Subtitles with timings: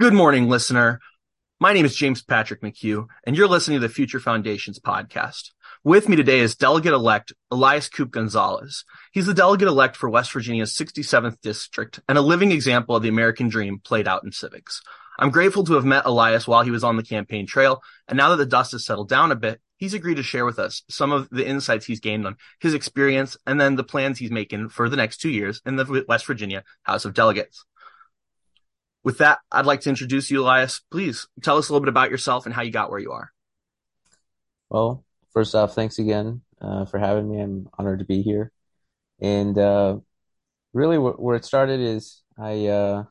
[0.00, 0.98] Good morning, listener.
[1.60, 5.52] My name is James Patrick McCue, and you're listening to the Future Foundations podcast.
[5.84, 8.84] With me today is Delegate elect Elias Coop Gonzalez.
[9.12, 13.08] He's the delegate elect for West Virginia's 67th district and a living example of the
[13.08, 14.82] American dream played out in civics.
[15.20, 18.30] I'm grateful to have met Elias while he was on the campaign trail, and now
[18.30, 21.12] that the dust has settled down a bit, he's agreed to share with us some
[21.12, 24.88] of the insights he's gained on his experience and then the plans he's making for
[24.88, 27.64] the next two years in the West Virginia House of Delegates.
[29.06, 30.80] With that, I'd like to introduce you, Elias.
[30.90, 33.30] Please tell us a little bit about yourself and how you got where you are.
[34.68, 37.40] Well, first off, thanks again uh, for having me.
[37.40, 38.50] I'm honored to be here.
[39.20, 39.98] And uh,
[40.72, 43.04] really, wh- where it started is I uh,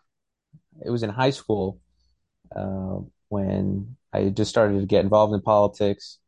[0.85, 1.79] it was in high school
[2.53, 2.97] uh,
[3.29, 6.19] when I just started to get involved in politics.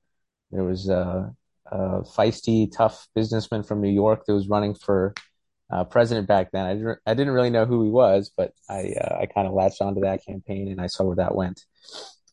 [0.50, 5.14] There was a, a feisty, tough businessman from New York that was running for
[5.70, 6.66] uh, president back then.
[6.66, 9.54] I didn't, I didn't really know who he was, but I uh, I kind of
[9.54, 11.66] latched onto that campaign and I saw where that went.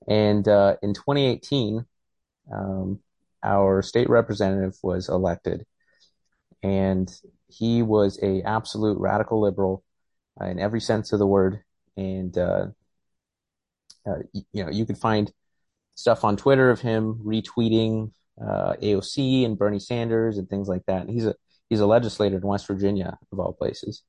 [0.07, 1.85] And uh, in 2018,
[2.53, 3.01] um,
[3.43, 5.65] our state representative was elected,
[6.63, 7.11] and
[7.49, 9.83] he was a absolute radical liberal
[10.41, 11.61] uh, in every sense of the word.
[11.97, 12.67] And uh,
[14.07, 14.19] uh,
[14.53, 15.33] you know, you could find
[15.97, 21.03] stuff on Twitter of him retweeting AOC and Bernie Sanders and things like that.
[21.03, 21.35] And he's a
[21.69, 24.03] he's a legislator in West Virginia, of all places.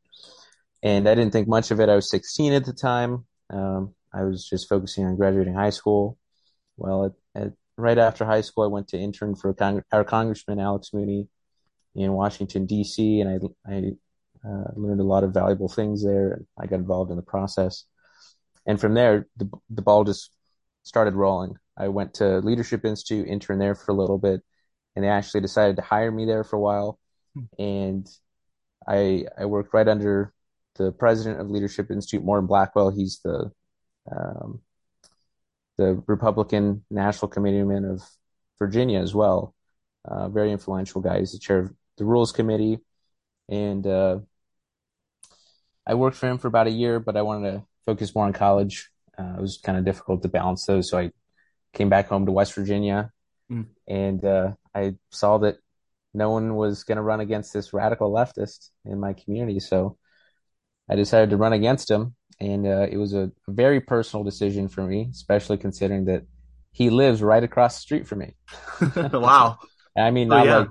[0.83, 1.89] And I didn't think much of it.
[1.89, 3.25] I was 16 at the time.
[3.49, 6.17] Um, I was just focusing on graduating high school.
[6.77, 10.59] Well, at, at, right after high school, I went to intern for Cong- our Congressman
[10.59, 11.27] Alex Mooney
[11.95, 13.21] in Washington D.C.
[13.21, 13.91] and I I
[14.47, 16.41] uh, learned a lot of valuable things there.
[16.57, 17.85] I got involved in the process,
[18.65, 20.31] and from there, the the ball just
[20.83, 21.55] started rolling.
[21.77, 24.41] I went to Leadership Institute, interned there for a little bit,
[24.95, 26.99] and they actually decided to hire me there for a while
[27.59, 28.07] and
[28.87, 30.33] I I worked right under
[30.75, 32.89] the president of Leadership Institute, Morton Blackwell.
[32.89, 33.51] He's the
[34.11, 34.61] um,
[35.77, 38.03] the Republican National Committeeman of
[38.59, 39.53] Virginia as well.
[40.05, 41.19] Uh, very influential guy.
[41.19, 42.79] He's the chair of the Rules Committee,
[43.49, 44.19] and uh,
[45.87, 46.99] I worked for him for about a year.
[46.99, 48.89] But I wanted to focus more on college.
[49.17, 51.11] Uh, it was kind of difficult to balance those, so I
[51.73, 53.11] came back home to West Virginia,
[53.51, 53.65] mm.
[53.87, 55.57] and uh, I saw that
[56.15, 59.59] no one was going to run against this radical leftist in my community.
[59.59, 59.97] So
[60.89, 62.15] I decided to run against him.
[62.39, 66.23] And uh, it was a very personal decision for me, especially considering that
[66.71, 68.35] he lives right across the street from me.
[68.95, 69.57] wow.
[69.97, 70.57] I mean, oh, not oh, yeah.
[70.57, 70.67] like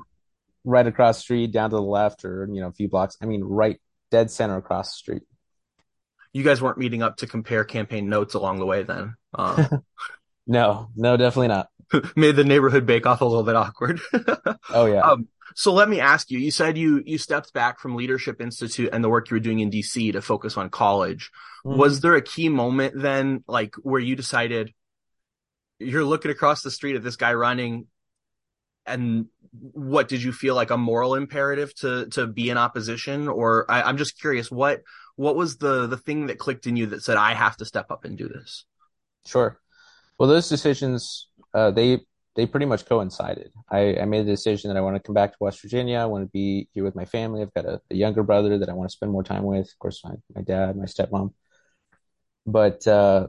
[0.65, 3.17] right across the street down to the left or, you know, a few blocks.
[3.23, 3.81] I mean, right
[4.11, 5.23] dead center across the street.
[6.33, 9.15] You guys weren't meeting up to compare campaign notes along the way then?
[9.33, 9.69] Uh...
[10.47, 11.69] no, no, definitely not.
[12.17, 14.01] Made the neighborhood bake off a little bit awkward.
[14.71, 15.01] oh, yeah.
[15.01, 18.91] Um, so let me ask you, you said you, you stepped back from Leadership Institute
[18.93, 21.31] and the work you were doing in DC to focus on college.
[21.65, 21.79] Mm-hmm.
[21.79, 24.73] Was there a key moment then, like where you decided
[25.79, 27.87] you're looking across the street at this guy running
[28.87, 33.29] and what did you feel like a moral imperative to, to be in opposition?
[33.29, 34.83] Or I, I'm just curious, what,
[35.17, 37.91] what was the, the thing that clicked in you that said, I have to step
[37.91, 38.65] up and do this?
[39.27, 39.59] Sure.
[40.19, 42.01] Well, those decisions, uh, they
[42.37, 43.53] they pretty much coincided.
[43.71, 45.99] I, I, made a decision that I want to come back to West Virginia.
[45.99, 47.43] I want to be here with my family.
[47.43, 49.67] I've got a, a younger brother that I want to spend more time with.
[49.69, 51.33] Of course, my, my dad, my stepmom.
[52.47, 53.29] But uh,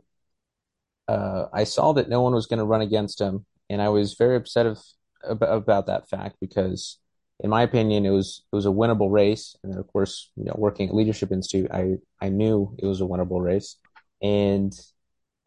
[1.08, 4.16] uh, I saw that no one was going to run against him, and I was
[4.16, 4.80] very upset of,
[5.24, 6.98] about, about that fact because,
[7.40, 9.56] in my opinion, it was it was a winnable race.
[9.64, 13.02] And then, of course, you know, working at Leadership Institute, I I knew it was
[13.02, 13.78] a winnable race,
[14.22, 14.74] and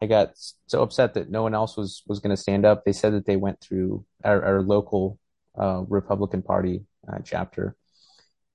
[0.01, 0.31] I got
[0.67, 2.85] so upset that no one else was was going to stand up.
[2.85, 5.19] They said that they went through our, our local
[5.59, 7.75] uh, Republican Party uh, chapter.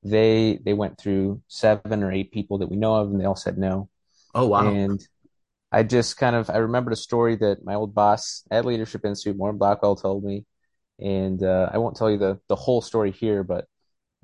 [0.03, 3.37] They they went through seven or eight people that we know of, and they all
[3.37, 3.88] said no.
[4.34, 4.69] Oh wow!
[4.69, 5.00] And
[5.71, 9.37] I just kind of I remembered a story that my old boss at Leadership Institute,
[9.37, 10.47] Morton Blackwell, told me,
[10.99, 13.66] and uh, I won't tell you the the whole story here, but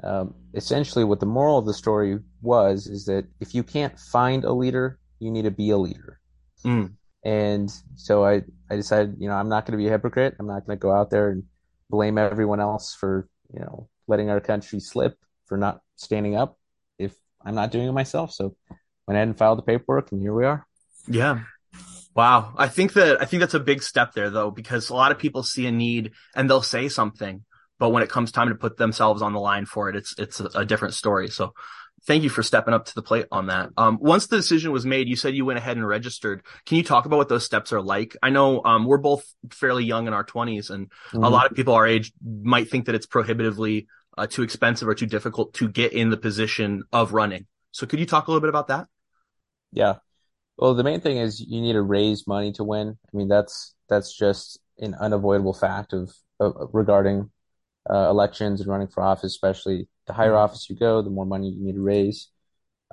[0.02, 4.44] um, essentially what the moral of the story was is that if you can't find
[4.44, 6.20] a leader, you need to be a leader.
[6.64, 6.94] Mm.
[7.24, 10.36] And so I, I decided, you know, I'm not going to be a hypocrite.
[10.38, 11.44] I'm not going to go out there and
[11.90, 16.58] blame everyone else for, you know, letting our country slip for not standing up
[16.98, 17.14] if
[17.44, 18.32] I'm not doing it myself.
[18.32, 18.56] So
[19.06, 20.66] went ahead and filed the paperwork and here we are.
[21.06, 21.40] Yeah.
[22.14, 22.54] Wow.
[22.56, 25.18] I think that, I think that's a big step there though, because a lot of
[25.18, 27.44] people see a need and they'll say something,
[27.78, 30.40] but when it comes time to put themselves on the line for it, it's, it's
[30.40, 31.28] a, a different story.
[31.28, 31.52] So
[32.06, 33.70] thank you for stepping up to the plate on that.
[33.76, 36.42] Um, once the decision was made, you said you went ahead and registered.
[36.66, 38.16] Can you talk about what those steps are like?
[38.22, 41.22] I know um, we're both fairly young in our 20s, and mm-hmm.
[41.22, 43.86] a lot of people our age might think that it's prohibitively
[44.16, 47.46] uh, too expensive or too difficult to get in the position of running.
[47.72, 48.86] So, could you talk a little bit about that?
[49.72, 49.96] Yeah.
[50.56, 52.98] Well, the main thing is you need to raise money to win.
[53.02, 57.30] I mean, that's that's just an unavoidable fact of, of regarding
[57.88, 60.44] uh, elections and running for office, especially the higher Mhm.
[60.44, 62.28] office you go, the more money you need to raise.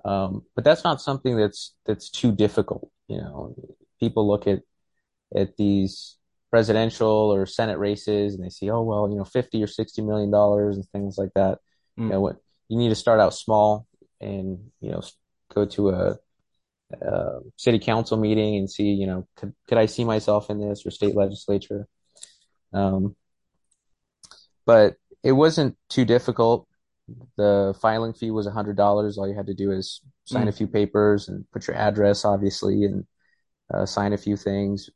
[0.05, 2.91] Um, but that's not something that's that's too difficult.
[3.07, 3.55] You know,
[3.99, 4.61] people look at
[5.35, 6.17] at these
[6.51, 10.31] presidential or Senate races and they see, oh well, you know, 50 or 60 million
[10.31, 11.59] dollars and things like that.
[11.97, 12.11] You Mm.
[12.13, 12.37] know, what
[12.69, 13.87] you need to start out small
[14.21, 15.01] and, you know,
[15.53, 16.17] go to a,
[17.01, 20.85] a city council meeting and see, you know, could could I see myself in this
[20.85, 21.87] or state legislature?
[22.73, 23.15] Um,
[24.65, 26.67] but it wasn't too difficult.
[27.38, 29.18] The filing fee was $100.
[29.18, 30.57] All you had to do is sign a Mm.
[30.57, 33.06] few papers and put your address, obviously, and
[33.74, 34.89] uh, sign a few things.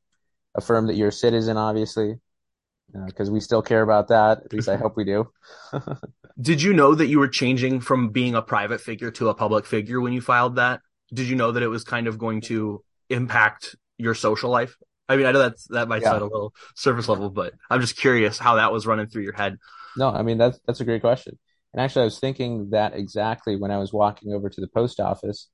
[0.55, 2.19] Affirm that you're a citizen, obviously,
[3.07, 4.39] because we still care about that.
[4.45, 5.31] At least I hope we do.
[6.39, 9.65] Did you know that you were changing from being a private figure to a public
[9.65, 10.81] figure when you filed that?
[11.13, 14.75] Did you know that it was kind of going to impact your social life?
[15.09, 16.09] I mean, I know that's that might Yeah.
[16.09, 19.33] sound a little surface level, but I'm just curious how that was running through your
[19.33, 19.57] head.
[19.95, 21.37] No, I mean that's that's a great question.
[21.73, 24.99] And actually, I was thinking that exactly when I was walking over to the post
[24.99, 25.47] office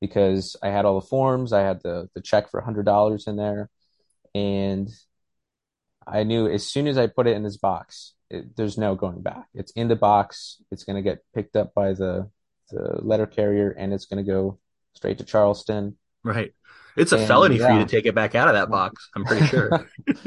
[0.00, 3.70] because I had all the forms, I had the the check for $100 in there,
[4.34, 4.88] and
[6.06, 9.22] I knew as soon as I put it in this box, it, there's no going
[9.22, 9.46] back.
[9.54, 10.62] It's in the box.
[10.70, 12.30] It's going to get picked up by the
[12.70, 14.58] the letter carrier, and it's going to go
[14.94, 15.96] straight to Charleston.
[16.24, 16.52] Right.
[16.96, 19.24] It's a And felony for you to take it back out of that box, I'm
[19.24, 19.70] pretty sure.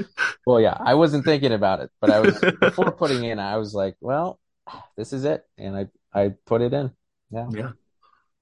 [0.46, 3.74] well, yeah, I wasn't thinking about it, but I was before putting in, I was
[3.74, 4.40] like, well,
[4.98, 6.92] this is it, and I I put it in.
[7.30, 7.50] Yeah.
[7.50, 7.72] Yeah.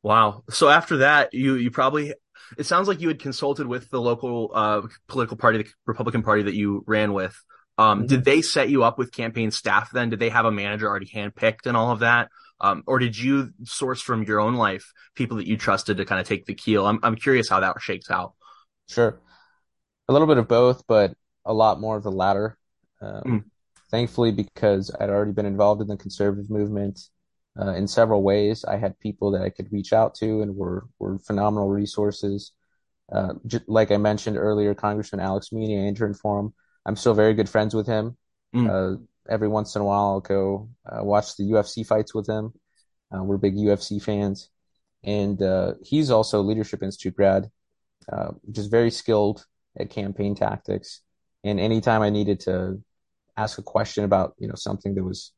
[0.03, 0.43] Wow.
[0.51, 2.13] So after that, you you probably
[2.57, 6.43] it sounds like you had consulted with the local uh political party, the Republican Party
[6.43, 7.35] that you ran with.
[7.77, 10.09] Um, did hmm they set you up with campaign staff then?
[10.09, 12.29] Did they have a manager already handpicked and all of that?
[12.61, 16.21] Um, or did you source from your own life people that you trusted to kind
[16.21, 16.87] of take the keel?
[16.87, 18.33] I'm I'm curious how that shakes out.
[18.87, 19.19] Sure.
[20.09, 22.57] A little bit of both, but a lot more of the latter.
[23.25, 23.51] Mm, Um,
[23.91, 26.99] thankfully, because I'd already been involved in the conservative movement
[27.59, 30.87] uh, in several ways, I had people that I could reach out to and were
[30.99, 32.53] were phenomenal resources.
[33.11, 36.53] Uh, j like I mentioned earlier, Congressman Alex Mooney, I interned for him.
[36.85, 38.17] I'm still very good friends with him.
[38.53, 38.97] mm, Uh,
[39.29, 42.53] every once in a while, I'll go uh, watch the UFC fights with him.
[43.13, 44.49] Uh, we're big UFC fans,
[45.03, 47.49] and uh, he's also a Leadership Institute grad,
[48.11, 49.45] uh, just very skilled
[49.79, 51.01] at campaign tactics.
[51.43, 52.81] And anytime I needed to
[53.39, 55.33] ask a question about, you know, something that was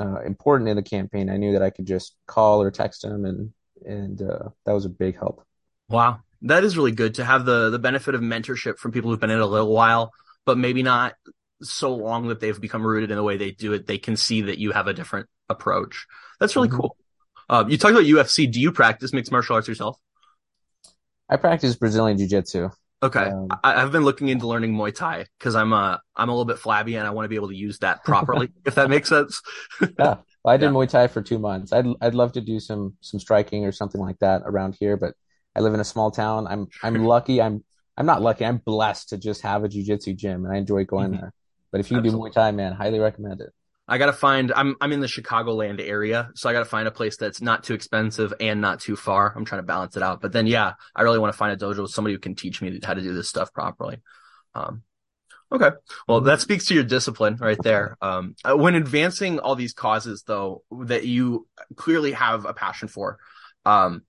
[0.00, 3.24] uh, important in the campaign, I knew that I could just call or text him,
[3.24, 3.52] and
[3.86, 5.44] and uh, that was a big help.
[5.88, 6.20] wow.
[6.42, 9.30] That is really good to have the the benefit of mentorship from people who've been
[9.30, 10.12] in it a little while,
[10.44, 11.14] but maybe not
[11.62, 13.86] so long that they've become rooted in the way they do it.
[13.86, 16.06] They can see that you have a different approach.
[16.40, 16.96] That's really hmm cool.
[17.48, 18.46] Uh, you talked about UFC.
[18.48, 19.98] Do you practice mixed martial arts yourself?
[21.28, 22.70] I practice Brazilian Jiu-Jitsu.
[23.02, 26.32] Okay, Um, I, I've been looking into learning Muay Thai because I'm uh I'm a
[26.32, 28.90] little bit flabby and I want to be able to use that properly, if that
[28.90, 29.42] makes sense.
[29.98, 31.72] yeah, well, I did Yeah, Muay Thai for two months.
[31.72, 35.14] I'd I'd love to do some some striking or something like that around here, but
[35.56, 36.46] I live in a small town.
[36.46, 37.40] I'm I'm lucky.
[37.42, 37.64] I'm
[37.96, 38.44] I'm not lucky.
[38.44, 41.18] I'm blessed to just have a jiu-jitsu gym, and I enjoy going Mhm.
[41.18, 41.32] there.
[41.70, 42.32] But if you do Muay Absolutely.
[42.32, 43.52] Thai, man, highly recommend it.
[43.88, 44.52] I gotta find.
[44.54, 47.74] I'm I'm in the Chicagoland area, so I gotta find a place that's not too
[47.74, 49.34] expensive and not too far.
[49.36, 50.20] I'm trying to balance it out.
[50.20, 52.62] But then, yeah, I really want to find a dojo with somebody who can teach
[52.62, 54.00] me how to do this stuff properly.
[54.54, 54.82] Um,
[55.50, 55.70] okay,
[56.06, 57.96] well, that speaks to your discipline right there.
[58.00, 63.18] Um, uh, when advancing all these causes, though, that you clearly have a passion for,
[63.64, 64.02] um,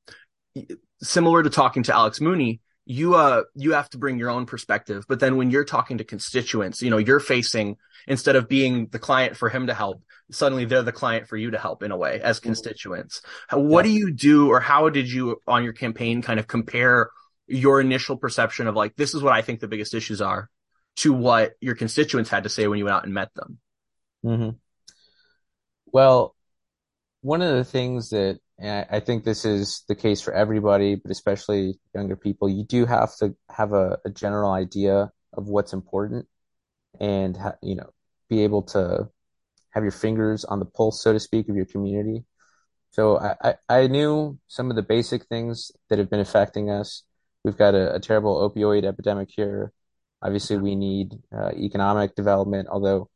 [1.02, 5.06] similar to talking to Alex Mooney, you uh you have to bring your own perspective.
[5.08, 9.00] But then when you're talking to constituents, you know, you're facing instead of being the
[9.00, 11.98] client for him to help, suddenly they're the client for you to help in a
[11.98, 13.22] way as constituents.
[13.52, 13.86] What Yeah.
[13.86, 17.10] do you do or how did you on your campaign kind of compare
[17.48, 20.50] your initial perception of like this is what I think the biggest issues are
[20.98, 23.60] to what your constituents had to say when you went out and met them?
[24.24, 24.50] mm-hmm.
[25.86, 26.36] Well,
[27.22, 30.96] one of the things that and I I think this is the case for everybody,
[30.96, 35.74] but especially younger people, you do have to have a, a general idea of what's
[35.74, 36.28] important
[37.00, 37.90] and ha you know
[38.30, 39.10] be able to
[39.72, 42.24] have your fingers on the pulse, so to speak, of your community.
[42.92, 47.04] So I, I, I knew some of the basic things that have been affecting us.
[47.44, 49.74] We've got a, a terrible opioid epidemic here.
[50.22, 53.10] Obviously, we need uh, economic development, although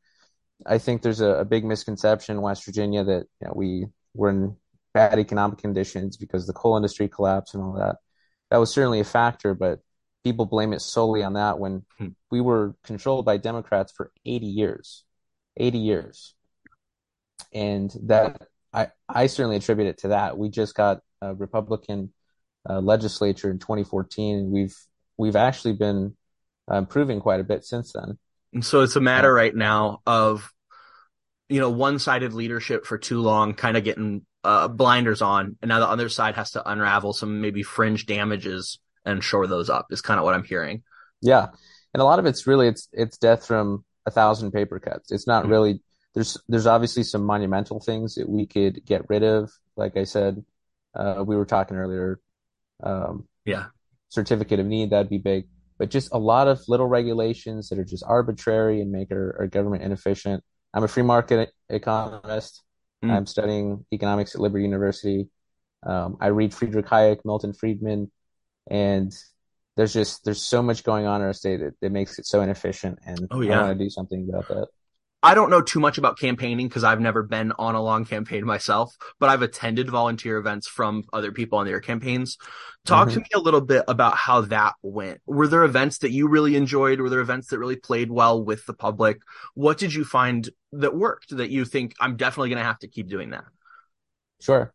[0.66, 4.30] I think there's a, a big misconception in West Virginia that you know, we were
[4.30, 4.58] in
[4.94, 7.98] bad economic conditions because the coal industry collapsed and all that.
[8.52, 9.80] That was certainly a factor, but
[10.24, 12.10] people blame it solely on that when Hmm.
[12.32, 15.06] we were controlled by Democrats for 80 years.
[15.58, 16.36] 80 years.
[17.54, 20.38] And that I, I certainly attribute it to that.
[20.38, 22.14] We just got a Republican
[22.70, 24.76] uh, legislature in 2014, and we've
[25.18, 26.16] we've actually been
[26.72, 28.18] uh, improving quite a bit since then.
[28.54, 30.52] And so it's a matter right now of
[31.50, 35.80] you know one-sided leadership for too long, kind of getting uh, blinders on, and now
[35.80, 39.88] the other side has to unravel some maybe fringe damages and shore those up.
[39.92, 40.84] Is kind of what I'm hearing.
[41.22, 41.48] Yeah,
[41.94, 45.12] and a lot of it's really it's it's death from a thousand paper cuts.
[45.12, 45.52] It's not mm-hmm.
[45.52, 45.82] really
[46.18, 49.52] there's there's obviously some monumental things that we could get rid of.
[49.76, 50.44] Like I said,
[50.96, 52.20] uh, we were talking earlier.
[52.82, 53.68] Um, yeah,
[54.10, 57.86] certificate of need that'd be big, but just a lot of little regulations that are
[57.86, 60.44] just arbitrary and make our, our government inefficient.
[60.74, 62.64] I'm a free market economist.
[63.04, 63.12] Mm.
[63.12, 65.30] I'm studying economics at Liberty University.
[65.84, 68.12] Um, I read Friedrich Hayek, Milton Friedman,
[68.70, 69.14] and
[69.76, 72.42] there's just there's so much going on in our state that, that makes it so
[72.42, 73.60] inefficient, and oh, yeah.
[73.60, 74.68] I want to do something about that.
[75.28, 78.46] I don't know too much about campaigning because I've never been on a long campaign
[78.46, 82.38] myself, but I've attended volunteer events from other people on their campaigns.
[82.86, 83.16] Talk mm-hmm.
[83.16, 85.20] to me a little bit about how that went.
[85.26, 87.02] Were there events that you really enjoyed?
[87.02, 89.18] Were there events that really played well with the public?
[89.54, 92.88] What did you find that worked that you think I'm definitely going to have to
[92.88, 93.44] keep doing that?
[94.40, 94.74] Sure.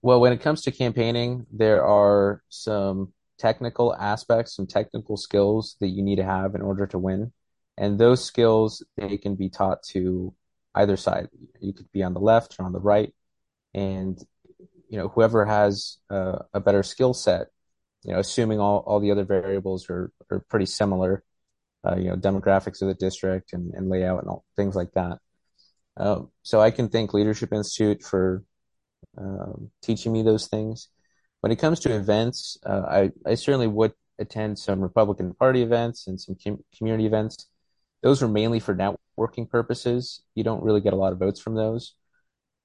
[0.00, 5.88] Well, when it comes to campaigning, there are some technical aspects, some technical skills that
[5.88, 7.32] you need to have in order to win.
[7.80, 10.34] And those skills, they can be taught to
[10.74, 11.28] either side.
[11.60, 13.12] You could be on the left or on the right.
[13.72, 14.18] And,
[14.90, 17.46] you know, whoever has a better skill set,
[18.04, 21.24] you know, assuming all, all the other variables are, are pretty similar,
[21.86, 25.18] uh, you know, demographics of the district and, and layout and all, things like that.
[25.96, 28.44] Um, so I can thank Leadership Institute for
[29.16, 30.88] um, teaching me those things.
[31.40, 36.06] When it comes to events, uh, I, I certainly would attend some Republican Party events
[36.06, 37.48] and some com- community events.
[38.02, 40.22] Those were mainly for networking purposes.
[40.34, 41.94] You don't really get a lot of votes from those.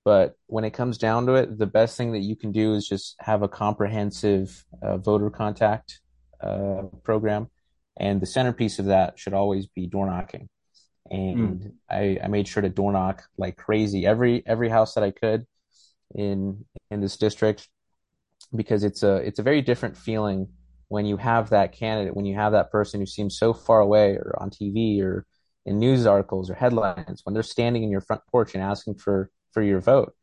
[0.04, 2.88] But when it comes down to it, the best thing that you can do is
[2.88, 6.00] just have a comprehensive uh, voter contact
[6.42, 7.50] uh, program.
[7.98, 10.48] And the centerpiece of that should always be door knocking.
[11.10, 11.72] And mm.
[11.90, 15.46] I, I made sure to door knock like crazy every every house that I could
[16.14, 17.68] in in this district
[18.56, 20.48] because it's a it's a very different feeling
[20.88, 24.16] when you have that candidate, when you have that person who seems so far away
[24.16, 25.26] or on TV or
[25.66, 29.32] in news articles or headlines, when they're standing in your front porch and asking for,
[29.52, 30.14] for your vote.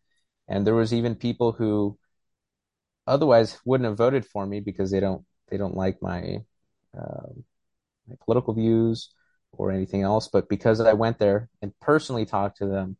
[0.49, 1.99] And there was even people who
[3.07, 6.39] otherwise wouldn't have voted for me because they don't, they don't like my,
[6.97, 7.33] uh,
[8.09, 9.13] my political views
[9.53, 10.29] or anything else.
[10.29, 12.97] But because I went there and personally talked to them,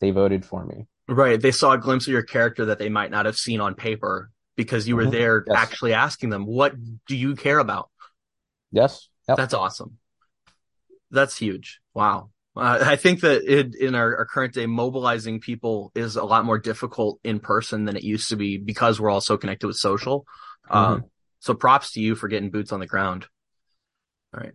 [0.00, 0.86] they voted for me.
[1.08, 1.40] Right.
[1.40, 4.30] They saw a glimpse of your character that they might not have seen on paper
[4.56, 5.12] because you were mm-hmm.
[5.12, 5.56] there yes.
[5.56, 6.74] actually asking them, what
[7.06, 7.90] do you care about?
[8.72, 9.08] Yes.
[9.28, 9.36] Yep.
[9.36, 9.98] That's awesome.
[11.10, 11.80] That's huge.
[11.94, 12.30] Wow.
[12.56, 16.46] Uh, I think that it, in our, our, current day, mobilizing people is a lot
[16.46, 19.76] more difficult in person than it used to be because we're all so connected with
[19.76, 20.26] social.
[20.70, 20.76] Mm-hmm.
[20.76, 21.04] Um,
[21.40, 23.26] so props to you for getting boots on the ground.
[24.32, 24.54] All right.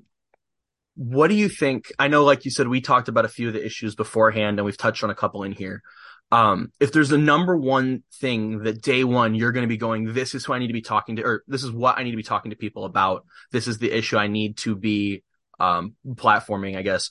[0.95, 1.91] What do you think?
[1.99, 4.65] I know, like you said, we talked about a few of the issues beforehand and
[4.65, 5.83] we've touched on a couple in here
[6.31, 10.13] um, if there's a number one thing that day one you're going to be going,
[10.13, 12.11] this is who I need to be talking to, or this is what I need
[12.11, 13.25] to be talking to people about.
[13.51, 15.23] This is the issue I need to be
[15.59, 17.09] um, platforming, I guess.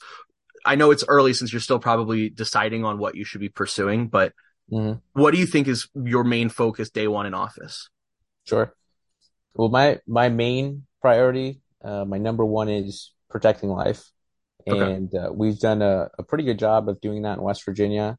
[0.65, 4.09] I know it's early since you're still probably deciding on what you should be pursuing,
[4.09, 4.33] but
[4.73, 4.99] mm-hmm.
[5.13, 7.91] what do you think is your main focus day one in office?
[8.47, 8.75] Sure.
[9.55, 14.11] Well, my my main priority, uh, my number one is protecting life,
[14.67, 15.27] and okay.
[15.27, 18.17] uh, we've done a, a pretty good job of doing that in West Virginia.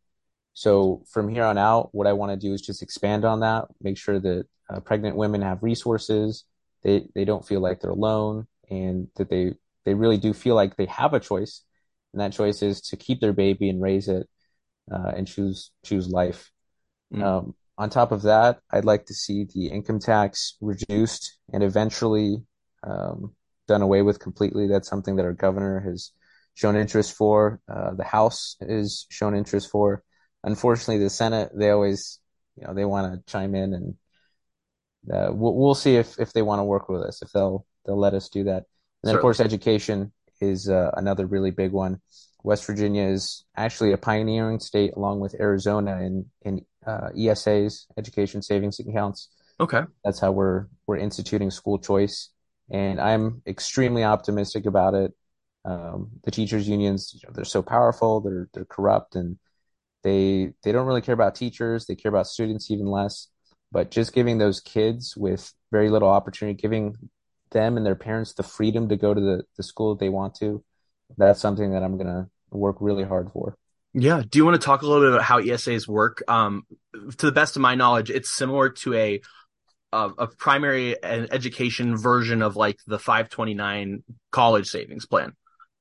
[0.53, 3.65] So from here on out, what I want to do is just expand on that,
[3.81, 6.45] make sure that uh, pregnant women have resources,
[6.83, 9.55] they they don't feel like they're alone, and that they
[9.85, 11.63] they really do feel like they have a choice,
[12.13, 14.27] and that choice is to keep their baby and raise it,
[14.91, 16.51] uh, and choose choose life.
[17.13, 17.23] Mm.
[17.23, 22.43] Um, on top of that, I'd like to see the income tax reduced and eventually
[22.83, 23.33] um,
[23.67, 24.67] done away with completely.
[24.67, 26.11] That's something that our governor has
[26.53, 27.59] shown interest for.
[27.71, 30.03] Uh, the House has shown interest for
[30.43, 32.19] unfortunately, the Senate they always
[32.55, 33.95] you know they want to chime in, and
[35.11, 37.99] uh, we'll, we'll see if if they want to work with us if they'll they'll
[37.99, 38.65] let us do that.
[39.03, 42.01] And then, of course, education is uh, another really big one.
[42.43, 48.41] West Virginia is actually a pioneering state, along with Arizona, in in uh, ESAs, education
[48.41, 49.29] savings accounts.
[49.59, 52.29] Okay, that's how we're we're instituting school choice,
[52.69, 55.13] and I'm extremely optimistic about it.
[55.63, 59.37] Um, the teachers unions, you know, they're so powerful, they're they're corrupt, and
[60.03, 61.85] they they don't really care about teachers.
[61.85, 63.27] They care about students even less.
[63.71, 66.95] But just giving those kids with very little opportunity, giving
[67.51, 70.35] them and their parents the freedom to go to the, the school that they want
[70.35, 70.63] to,
[71.17, 73.55] that's something that I'm gonna work really hard for.
[73.93, 74.23] Yeah.
[74.27, 76.23] Do you want to talk a little bit about how ESAs work?
[76.27, 76.65] Um,
[77.17, 79.21] to the best of my knowledge, it's similar to a
[79.93, 85.33] a, a primary education version of like the 529 college savings plan,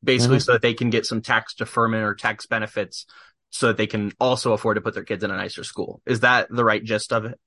[0.02, 0.42] basically, mm-hmm.
[0.42, 3.06] so that they can get some tax deferment or tax benefits,
[3.50, 6.00] so that they can also afford to put their kids in a nicer school.
[6.06, 7.38] Is that the right gist of it?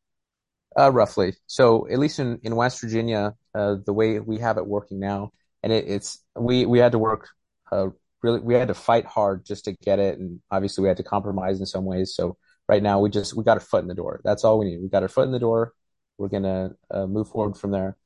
[0.77, 1.35] Uh, roughly.
[1.47, 5.31] So at least in, in West Virginia, uh, the way we have it working now,
[5.61, 7.29] and it, it's we we had to work
[7.71, 7.87] uh,
[8.23, 11.03] really we had to fight hard just to get it, and obviously we had to
[11.03, 12.15] compromise in some ways.
[12.15, 14.21] So right now we just we got our foot in the door.
[14.23, 14.81] That's all we need.
[14.81, 15.73] We got our foot in the door.
[16.17, 17.97] We're gonna uh, move forward from there.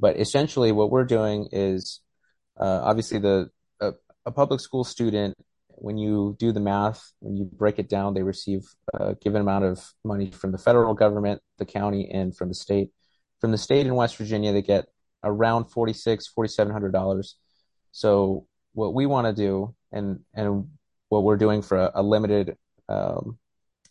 [0.00, 2.00] But essentially, what we're doing is
[2.58, 3.92] uh, obviously the a,
[4.24, 5.36] a public school student
[5.76, 8.62] when you do the math, when you break it down, they receive
[8.94, 12.90] a given amount of money from the federal government, the county, and from the state.
[13.40, 14.86] From the state in West Virginia, they get
[15.22, 17.36] around forty six, forty seven hundred dollars.
[17.92, 20.68] So what we want to do, and and
[21.08, 22.56] what we're doing for a, a limited
[22.88, 23.38] um,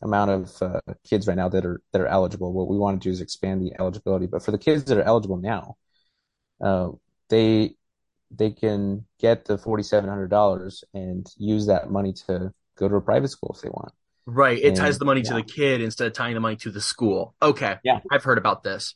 [0.01, 3.07] amount of uh, kids right now that are that are eligible, what we want to
[3.07, 4.25] do is expand the eligibility.
[4.25, 5.75] But for the kids that are eligible now,
[6.61, 6.89] uh,
[7.29, 7.75] they
[8.35, 12.95] they can get the forty seven hundred dollars and use that money to go to
[12.95, 13.93] a private school if they want.
[14.25, 14.57] Right.
[14.57, 15.31] It and, ties the money yeah.
[15.31, 17.35] to the kid instead of tying the money to the school.
[17.41, 17.75] Okay.
[17.83, 17.99] Yeah.
[18.11, 18.95] I've heard about this.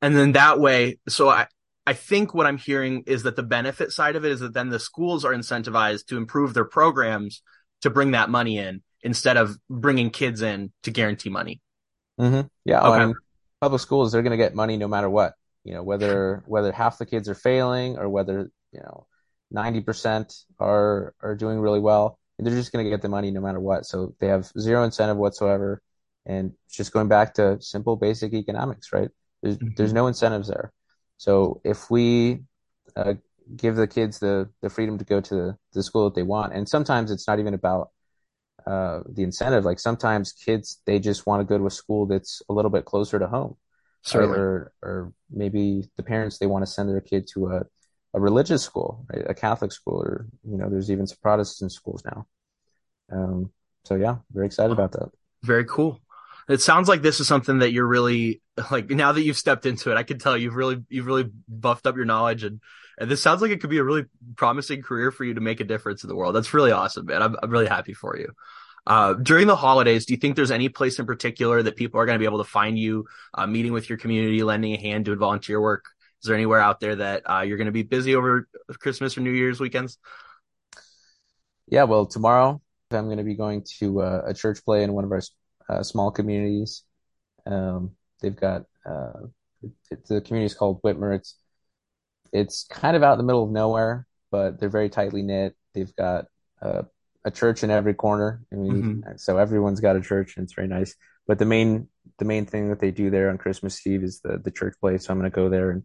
[0.00, 1.46] And then that way, so I,
[1.86, 4.68] I think what I'm hearing is that the benefit side of it is that then
[4.68, 7.42] the schools are incentivized to improve their programs
[7.82, 11.60] to bring that money in instead of bringing kids in to guarantee money.
[12.20, 12.46] Mm-hmm.
[12.64, 12.86] Yeah.
[12.86, 13.06] Okay.
[13.06, 13.14] Mean,
[13.60, 16.98] public schools, they're going to get money no matter what you know whether whether half
[16.98, 19.06] the kids are failing or whether you know
[19.54, 23.60] 90% are are doing really well they're just going to get the money no matter
[23.60, 23.86] what.
[23.86, 25.82] So they have zero incentive whatsoever.
[26.26, 29.10] And just going back to simple basic economics right?
[29.42, 29.74] There's mm-hmm.
[29.76, 30.72] there's no incentives there.
[31.18, 32.40] So if we
[32.96, 33.14] uh,
[33.54, 36.54] give the kids the the freedom to go to the, the school that they want
[36.54, 37.90] and sometimes it's not even about
[38.66, 39.64] uh, the incentive.
[39.64, 42.86] Like sometimes kids they just want to go to a school that's a little bit
[42.86, 43.56] closer to home
[44.04, 44.38] Certainly.
[44.38, 47.62] Or, or maybe the parents they want to send their kid to a,
[48.12, 49.24] a religious school, right?
[49.28, 52.26] a Catholic school, or you know, there's even some Protestant schools now.
[53.10, 53.50] Um,
[53.84, 55.10] so yeah, very excited about that.
[55.42, 56.00] Very cool.
[56.48, 59.90] It sounds like this is something that you're really like now that you've stepped into
[59.90, 59.96] it.
[59.96, 62.60] I can tell you've really you've really buffed up your knowledge and
[62.98, 64.04] and this sounds like it could be a really
[64.36, 66.34] promising career for you to make a difference in the world.
[66.34, 67.22] That's really awesome, man.
[67.22, 68.32] I'm I'm really happy for you.
[68.86, 72.06] Uh, during the holidays, do you think there's any place in particular that people are
[72.06, 75.04] going to be able to find you, uh, meeting with your community, lending a hand,
[75.06, 75.86] doing volunteer work?
[76.22, 79.20] Is there anywhere out there that uh, you're going to be busy over Christmas or
[79.20, 79.98] New Year's weekends?
[81.66, 85.04] Yeah, well, tomorrow I'm going to be going to uh, a church play in one
[85.04, 85.22] of our
[85.68, 86.82] uh, small communities.
[87.46, 89.26] Um, they've got uh,
[90.08, 91.14] the community is called Whitmer.
[91.16, 91.36] It's
[92.32, 95.54] it's kind of out in the middle of nowhere, but they're very tightly knit.
[95.72, 96.26] They've got
[96.60, 96.84] a
[97.30, 98.42] church in every corner.
[98.52, 99.10] I mean, mm-hmm.
[99.16, 100.94] so everyone's got a church, and it's very nice.
[101.26, 104.38] But the main the main thing that they do there on Christmas Eve is the
[104.38, 104.98] the church play.
[104.98, 105.82] So I'm going to go there and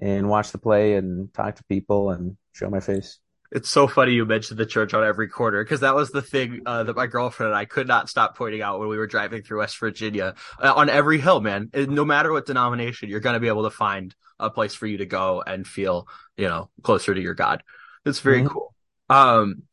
[0.00, 3.18] and watch the play and talk to people and show my face.
[3.52, 6.62] It's so funny you mentioned the church on every corner because that was the thing
[6.66, 9.42] uh, that my girlfriend and I could not stop pointing out when we were driving
[9.42, 10.36] through West Virginia.
[10.62, 13.70] Uh, on every hill, man, no matter what denomination, you're going to be able to
[13.70, 17.64] find a place for you to go and feel, you know, closer to your God.
[18.04, 18.48] It's very mm-hmm.
[18.48, 18.69] cool.
[19.10, 19.64] Um,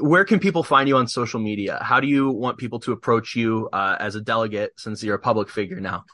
[0.00, 1.78] where can people find you on social media?
[1.82, 5.20] How do you want people to approach you uh, as a delegate since you're a
[5.20, 6.04] public figure now?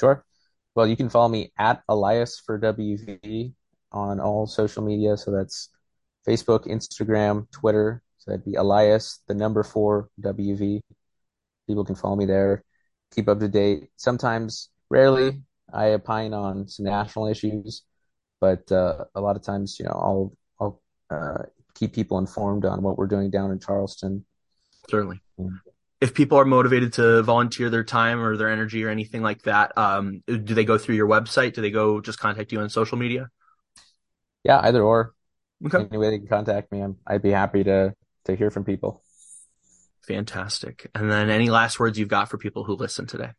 [0.00, 0.24] Sure.
[0.74, 3.52] Well, you can follow me at Elias for WV
[3.92, 5.16] on all social media.
[5.16, 5.68] So that's
[6.26, 8.02] Facebook, Instagram, Twitter.
[8.18, 10.80] So that'd be Elias, the number four WV.
[11.66, 12.64] People can follow me there.
[13.14, 13.90] Keep up to date.
[13.96, 17.82] Sometimes, rarely, I opine on some national issues,
[18.40, 21.42] but uh, a lot of times, you know, I'll I'll uh,
[21.78, 24.24] keep people informed on what we're doing down in Charleston.
[24.90, 25.20] Certainly.
[25.38, 25.46] Yeah.
[26.00, 29.76] If people are motivated to volunteer their time or their energy or anything like that,
[29.76, 31.54] um, do they go through your website?
[31.54, 33.28] Do they go just contact you on social media?
[34.44, 35.14] Yeah, either or.
[35.66, 35.86] Okay.
[35.90, 37.94] Any way they can contact me, I'm, I'd be happy to
[38.26, 39.02] to hear from people.
[40.06, 40.88] Fantastic.
[40.94, 43.30] And then any last words you've got for people who listen today?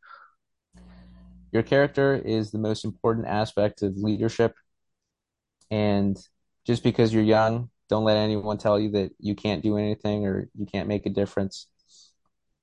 [1.52, 4.54] Your character is the most important aspect of leadership.
[5.71, 6.17] And
[6.65, 10.49] just because you're young don't let anyone tell you that you can't do anything or
[10.56, 11.67] you can't make a difference.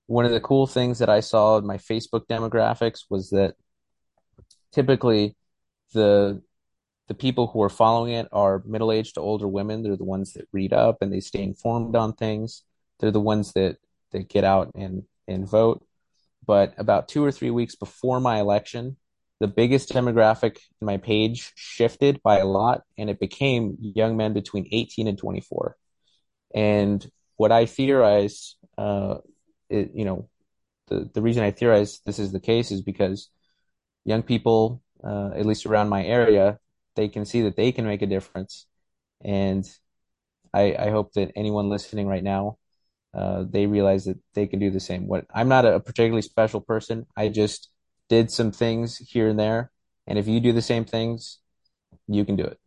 [0.06, 3.54] One of the cool things that I saw in my Facebook demographics was that
[4.72, 5.36] typically
[5.92, 6.42] the
[7.08, 9.82] the people who are following it are middle-aged to older women.
[9.82, 12.62] They're the ones that read up and they stay informed on things.
[12.98, 13.76] They're the ones that
[14.12, 15.84] that get out and and vote.
[16.46, 18.96] But about two or three weeks before my election,
[19.40, 24.32] the biggest demographic in my page shifted by a lot and it became young men
[24.32, 25.76] between 18 and 24
[26.54, 29.16] and what i theorize uh,
[29.68, 30.28] it, you know
[30.88, 33.30] the, the reason i theorize this is the case is because
[34.06, 36.58] young people, uh, at least around my area,
[36.94, 38.66] they can see that they can make a difference.
[39.22, 39.68] And
[40.54, 42.56] I, I hope that anyone listening right now,
[43.12, 45.08] uh, they realize that they can do the same.
[45.08, 47.06] What I'm not a particularly special person.
[47.16, 47.68] I just
[48.08, 49.70] did some things here and there.
[50.06, 51.38] And if you do the same things,
[52.06, 52.58] you can do it.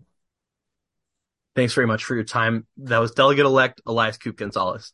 [1.55, 2.67] Thanks very much for your time.
[2.77, 4.93] That was Delegate elect Elias Coop Gonzalez.